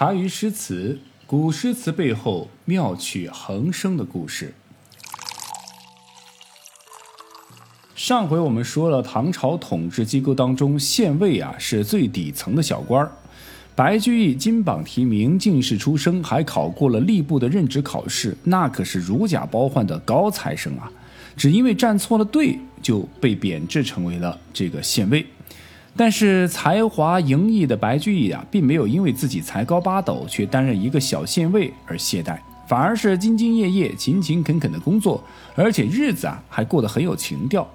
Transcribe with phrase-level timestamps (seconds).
[0.00, 4.54] 茶余诗词，古诗词背后妙趣横生的故事。
[7.94, 13.12] 上回我们说了，唐朝统治机构当中，县尉啊是最底层的小官儿。
[13.76, 20.90] 白居易金榜题名，进士出身，还考过了吏部的任职考试，那可是如假包换的高材生啊！
[21.36, 25.26] 只因为站错了队，就被贬制成为了这个县尉。
[26.00, 35.22] 但是才华横溢的白居易啊，并没有因为自己才高八斗却担任一个小县尉而懈怠，反而是兢兢业业、勤勤恳恳的工作，
[35.54, 37.68] 而且日子啊还过得很有情调。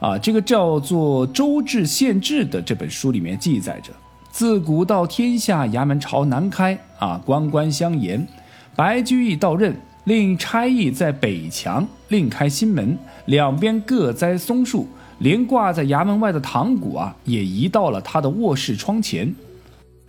[0.00, 3.92] 啊，这个叫做《周至县志》的这本书里面记载着：
[4.32, 8.26] 自古到天下，衙门朝南开啊，官官相沿。
[8.74, 14.88] 白居易到任，令差役在北墙另开新门，两边各栽松树。
[15.20, 19.34] 连挂在衙门外的堂鼓啊，也移到了他的卧室窗前。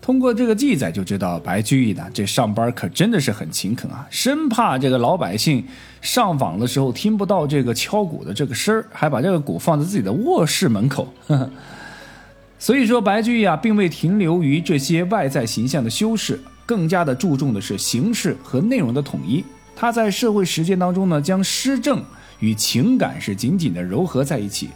[0.01, 5.63] 通过这个记载就知道，白居易呢这上班可真的是很勤恳啊，生怕这个老百姓
[6.01, 11.13] 上访的时候听不到这个敲鼓的这个声儿，还把这个鼓放在自己的卧室门口。
[12.57, 19.43] 所以说，白居易啊，并未停留于这些外在形象的修饰，更加的注重的是形式和内容的统一。
[19.75, 22.03] 他在社会实践当中呢，将施政
[22.39, 24.69] 与情感是紧紧的糅合在一起。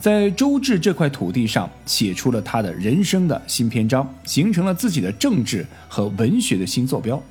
[0.00, 7.22] 在周至这块土地上，写出了他的人生的新篇章，形成了自己的政治和文学的新坐标。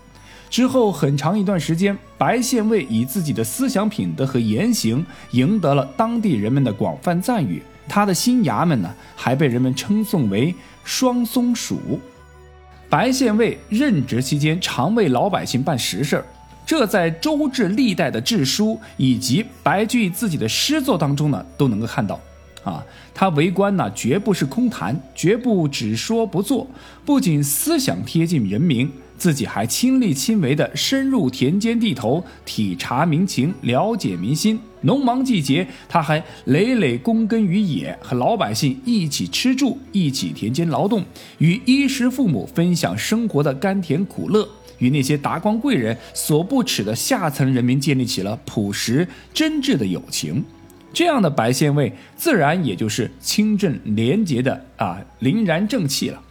[0.51, 7.59] 之后很长一段时间，白县尉以自己的思想品德和言行，赢得了当地人们的广泛赞誉。
[7.87, 10.53] 他的新衙门呢，还被人们称颂为
[10.85, 11.99] “双松鼠”。
[12.87, 16.25] 白县尉任职期间，常为老百姓办实事儿，
[16.67, 22.19] 这在周至历代的志书以及白居易自己的诗作当中呢，都能够看到。
[22.63, 26.67] 啊，他为官呢，绝不是空谈，绝不只说不做。
[27.05, 34.59] 不仅思想贴近人民，自己还亲力亲为的深入田间地头，体察民情，了解民心。
[34.81, 41.03] 农忙季节，他还累累躬耕于野，和老百姓一起吃住，一起田间劳动，
[41.39, 44.47] 与衣食父母分享生活的甘甜苦乐，
[44.77, 50.43] 与那些达官贵人所不齿的下层人民建立起了朴实真挚的友情。
[50.91, 56.21] 这样的白县尉，自然也就是清正廉洁的啊，凛然正气了。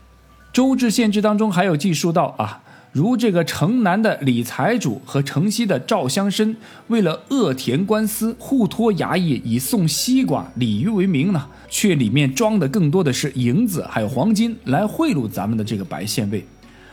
[0.53, 6.57] 周至县志当中还有记述到啊，如这个城南的李财主和城西的赵乡绅，
[6.89, 16.45] 为了恶田官司，互托衙役以送西瓜、鲤鱼为名呢，却里面装的更多的是银子还有黄金来贿赂咱们的这个白县尉，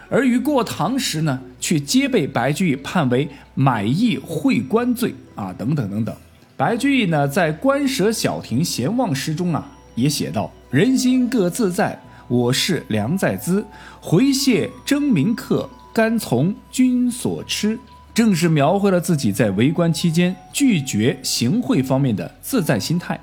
[0.09, 6.16] 而于过堂时呢，却皆被白居易判为买役贿官罪啊，等等等等。
[6.57, 11.99] 白居易呢，在《官舍小亭闲望》诗中啊，也写道：“人心各自在，
[12.29, 13.66] 我是良在兹。
[13.99, 17.77] 回谢征民客，甘从君所吃。”
[18.16, 23.19] 正是描绘了自己在为官期间拒绝行贿方面的自在心态。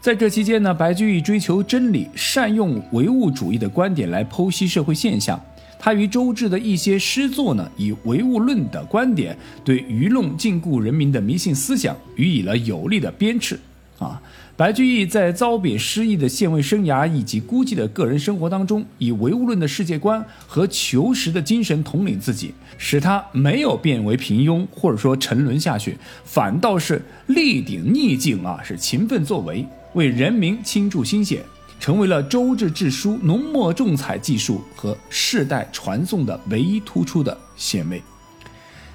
[0.00, 5.38] 在这期间呢，白居易追求真理，善用唯物主义的观点来剖析社会现象。
[5.78, 13.56] 他与周至的一些诗作呢，以唯物论的观点对愚弄禁锢人民的迷信思想予以了有力的鞭笞。
[13.98, 14.20] 啊，
[14.58, 31.42] 白居易在遭贬失意的县尉生涯以及孤寂的个人生活当中，以唯物论的世界观和求实的精神统领自己，使他没有变为平庸或者说沉沦下去，反倒是力顶逆境啊，是勤奋作为，为人民倾注心血。
[31.78, 38.02] 成为了周至制书浓墨重彩技术和世代传颂的唯一突出的县尉，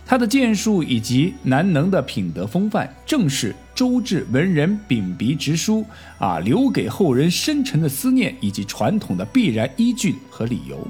[0.06, 5.86] 他的建树以及难能的品德风范，正是周至文人秉笔直书
[6.20, 10.86] 啊，留给后人深沉的思念以及传统的必然依据和理由。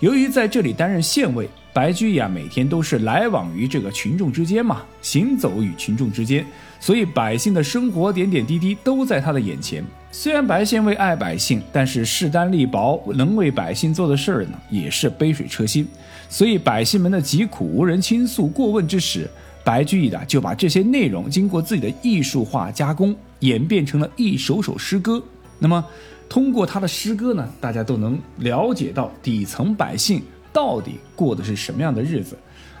[0.00, 1.48] 由于在这里担任县尉。
[1.76, 6.42] 白居易啊，每天都是来往于这个群众之间嘛，行走于群众之间，
[6.80, 9.84] 所以百姓的生活点点滴滴都在他的眼前。
[10.10, 15.86] 虽然白县尉爱百姓，但是势单力薄，能为百姓做的事儿呢，也是杯水车薪。
[16.30, 19.28] 所以百姓们的疾苦无人倾诉过问之时，
[19.62, 25.22] 白居易啊就把这些内容经过自己的艺术化加工，演变成了一首首诗歌。
[25.58, 25.84] 那么，
[26.26, 30.22] 通过他的诗歌呢，大家都能了解到底层百姓。
[30.56, 32.34] 到底过的是什么样的日子？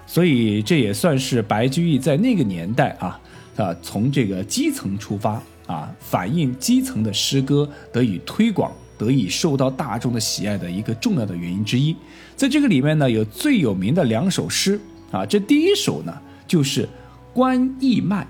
[0.06, 3.20] 所以这也算是白居易在那个年代啊，
[3.56, 11.94] 啊，从这个基层出发啊，反映基层的诗歌得以推广，得以受到大众的喜爱的一个重要的原因之一。
[12.34, 14.80] 在这个里面呢，有最有名的两首诗
[15.10, 16.18] 啊，这第一首呢
[16.48, 16.84] 就是
[17.34, 18.22] 《关义迈》，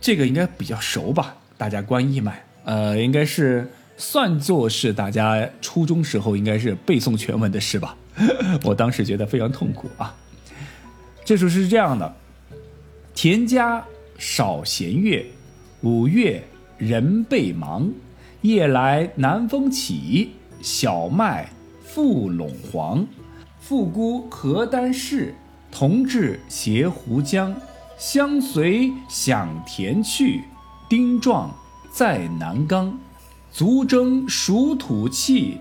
[0.00, 1.34] 这个应该比较熟吧？
[1.58, 2.32] 大家《关义迈》
[2.64, 7.96] 呃，应该是算作是大家初中时候应该是背诵全文的诗吧。
[8.64, 10.14] 我当时觉得非常痛苦啊。
[11.24, 12.14] 这首诗是这样的：
[13.14, 13.84] 田家
[14.18, 15.24] 少闲月，
[15.82, 16.42] 五月
[16.78, 17.90] 人倍忙。
[18.42, 20.32] 夜来南风起，
[20.62, 21.50] 小麦
[21.84, 23.04] 覆陇黄。
[23.58, 25.34] 妇姑何担事？
[25.72, 27.54] 同至斜湖江。
[27.98, 30.42] 相随响田去，
[30.88, 31.52] 丁壮
[31.90, 32.96] 在南冈。
[33.56, 35.56] 足蒸暑土气，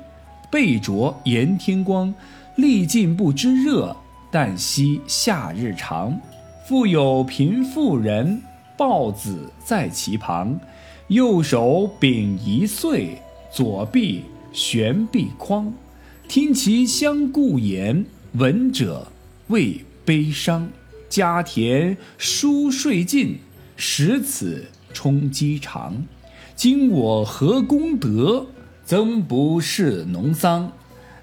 [0.51, 2.13] 背灼炎天光。
[2.57, 3.95] 力尽不知热，
[4.29, 6.19] 但惜夏日长。
[6.67, 8.41] 复有贫妇人，
[8.75, 10.59] 抱子在其旁。
[11.07, 13.17] 右手秉一岁，
[13.49, 15.73] 左臂悬臂筐。
[16.27, 19.07] 听其相顾言，闻者
[19.47, 20.67] 谓悲伤。
[21.07, 23.37] 家田疏税尽，
[23.77, 26.03] 食此充饥肠。
[26.55, 28.45] 今我何功德，
[28.85, 30.71] 曾不是农桑？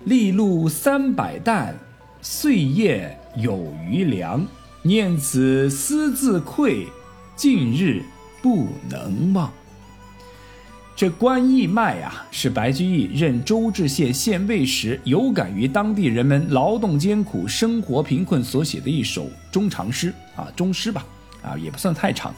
[0.04, 1.74] 粒露三百担，
[2.20, 4.46] 岁夜有余粮。
[4.82, 6.86] 念此思自愧，
[7.34, 8.02] 近日
[8.42, 9.50] 不能忘。
[10.94, 21.06] 这关义迈啊，是白居易任周至县县尉时，有感于当地人们劳动艰苦、生活贫困所写的一首中长诗啊，中诗吧，
[21.42, 22.34] 啊，也不算太长。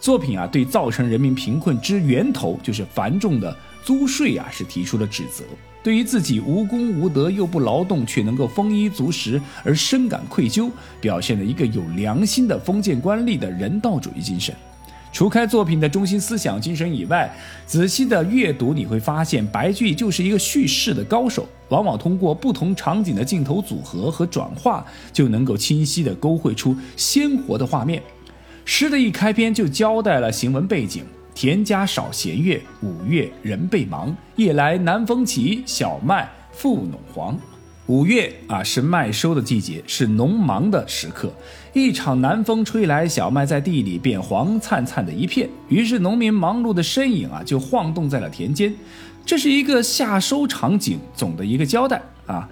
[0.00, 5.44] 作品啊，对造成人民贫困之源头，就是繁重的租税啊，是提出了指责。
[5.82, 10.68] 对于自己无功无德又不劳动，却能够丰衣足食而深感愧疚，
[11.00, 14.54] 表现了一个有良心的封建官吏的人道主义精神。
[15.12, 17.32] 除开作品的中心思想精神以外，
[17.64, 28.02] 仔细的阅读你会发现，白居易就是一个叙事的高手，往往通过不同场景的镜头组合和转化，就能够清晰的勾绘出鲜活的画面。
[28.68, 34.14] 诗的一开篇就交代了行文背景：田家少闲月，五月人倍忙。
[34.34, 37.38] 夜来南风起，小麦覆陇黄。
[37.86, 41.32] 五月啊，是麦收的季节，是农忙的时刻。
[41.72, 45.48] 一场南风吹来，小麦在地里便黄灿灿的一片。
[45.68, 48.74] 于是农民忙碌的身影啊，就晃动在了田间。
[49.24, 52.48] 这是一个夏收场景总的一个交代啊，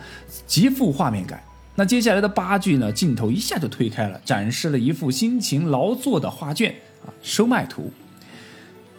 [0.47, 1.43] 极富画面感。
[1.77, 6.75] 那接下来的八句呢，镜头一下就推开了，展示了一幅辛勤劳作的画卷
[7.05, 7.93] 啊，收麦图。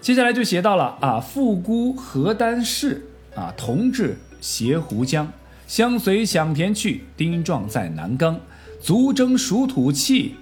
[0.02, 5.32] 接下来就写到了啊，妇姑何丹氏啊，同至斜湖江。
[5.68, 8.40] 相随响田去，丁壮在南冈。
[8.80, 10.36] 足蒸熟土气，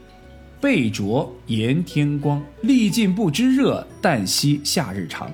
[0.60, 2.44] 背灼炎天光。
[2.62, 5.32] 历尽不知热，但惜夏日长。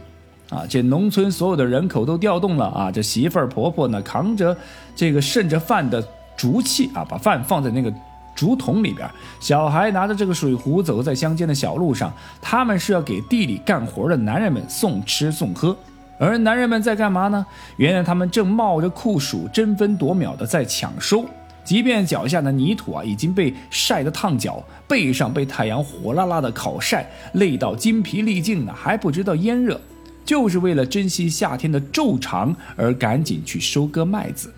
[0.50, 2.92] 啊，这农村所有的人口都调动了啊！
[2.92, 4.56] 这媳妇儿婆婆呢，扛着
[4.96, 6.07] 这个 渗着饭的
[6.39, 7.94] 竹器啊，把饭放在那个
[8.33, 9.06] 竹筒里边。
[9.41, 15.75] 小孩拿着这个水壶走在乡间的小路上，他们是要给地里干活的男人们送吃送喝。
[16.18, 17.45] 而男人们在干嘛呢？
[17.75, 21.25] 原来他们正冒着酷暑，争分夺秒的在抢收。
[21.65, 29.80] 即便脚下的泥土啊已经被晒得烫脚，背上被太阳火辣辣的烤晒，累到筋疲力尽了，还不知道炎热，
[30.24, 34.53] 就是为了珍惜夏天的昼长而赶紧去收割麦子。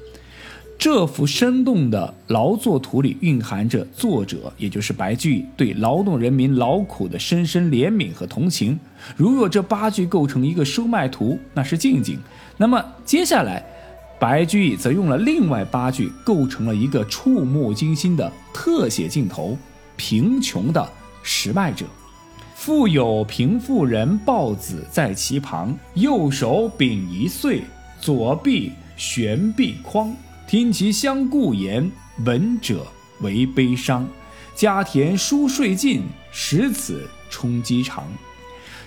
[0.81, 8.79] 这幅生动的劳作图里蕴含着作者，也就是白居易对劳动人民劳苦的深深怜悯和同情。
[9.15, 12.15] 如若这八句构成一个收麦图，那是近景；
[12.57, 13.63] 那么接下来，
[14.19, 19.55] 白居易则用了另外八句，构成了一个触目惊心的特写镜头：
[19.95, 20.89] 贫穷的
[21.21, 21.85] 拾麦者，
[22.55, 27.61] 富有贫妇人抱子在其旁，右手秉一穗，
[28.00, 30.11] 左臂悬臂筐。
[30.51, 31.89] 听其相顾言，
[32.25, 32.86] 闻者
[33.22, 34.05] 为悲伤。
[34.53, 38.05] 家田疏税尽，食此充饥肠。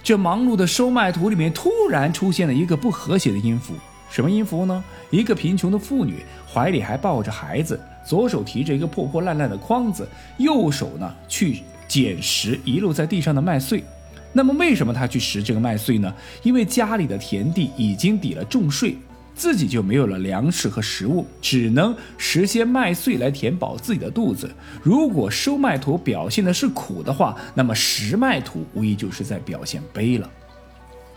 [0.02, 3.72] 这忙碌的收麦图里面，突然出现了一个不和谐的音符。
[4.10, 4.84] 什么音符呢？
[5.08, 6.16] 一个贫穷的妇女，
[6.52, 10.06] 怀里还抱着孩子，左手提着一个破破烂烂的筐子，
[10.36, 13.82] 右手呢去捡拾遗落在地上的麦穗。
[14.34, 16.12] 那么，为什么他去拾这个麦穗呢？
[16.42, 18.98] 因为家里的田地已经抵了重税。
[19.34, 24.50] 自己就没有了粮食和食物，只能拾些麦穗来填饱自己的肚子。
[24.82, 30.30] 如果收麦图表现的是苦的话，那么拾麦图无疑就是在表现悲了。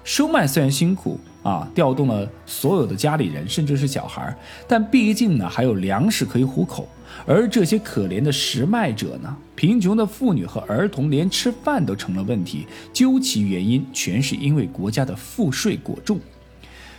[0.03, 4.33] 收麦虽然辛苦啊，调动了所有的家里人，甚至是小孩，
[4.65, 6.87] 但毕竟呢还有粮食可以糊口。
[7.25, 12.65] 而这些可怜的拾麦者呢，贫穷的妇女和儿童连吃饭都成了问题。
[12.93, 16.19] 究其原因，全是因为国家的赋税过重。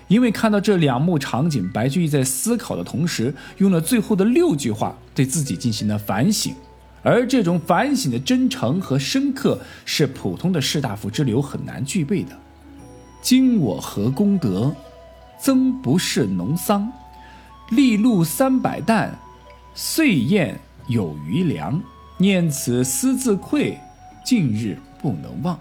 [0.08, 6.54] 因为看到这两幕场景，白居易在思考的同时，用了最后的六句话对自己进行了反省，
[7.02, 12.36] 而这种反省的真诚和深刻，是普通的士大夫之流很难具备的。
[13.20, 14.74] 今我何功德，
[15.40, 16.90] 曾不是农桑。
[17.70, 19.12] 粒露三百担，
[19.74, 21.80] 岁晏有余粮。
[22.16, 23.78] 念此思自愧，
[24.24, 25.58] 近日不能忘。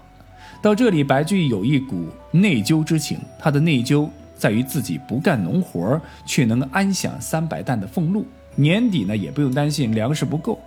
[0.60, 3.18] 到这里，白居易有一股内疚之情。
[3.38, 10.58] 他的内疚在于自己不干农活却能安享三百担的俸禄，年底呢也不用担心粮食不够。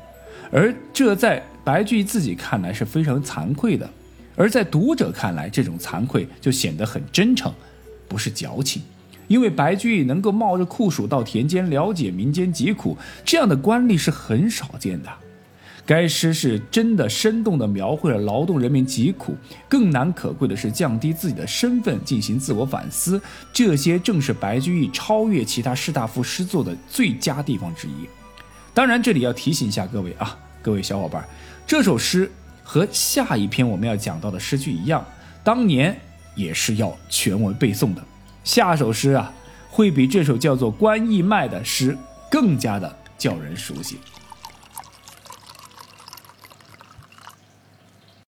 [0.51, 3.89] 而这在白居易自己看来是非常惭愧的，
[4.35, 7.53] 而在读者看来，这种惭愧就显得很真诚，
[8.07, 8.81] 不是矫情。
[9.27, 15.09] 因为白居易能够冒着酷暑到田间了解民间疾苦，这样的官吏是很少见的。
[15.85, 19.35] 该诗是真的生动地描绘了劳动人民疾苦，
[19.67, 23.21] 更难可贵的是降低自己的身份进行自我反思，
[23.51, 28.07] 这些正是白居易超越其他士大夫诗作的最佳地方之一。
[28.73, 31.27] 当然，这里要提醒一下各位啊，各位小伙伴，
[31.67, 32.31] 这首诗
[32.63, 35.05] 和下一篇我们要讲到的诗句一样，
[35.43, 35.99] 当年
[36.35, 38.01] 也是要全文背诵的。
[38.43, 39.33] 下首诗啊，
[39.69, 41.97] 会比这首叫做《关义脉》的诗
[42.29, 43.97] 更加的叫人熟悉。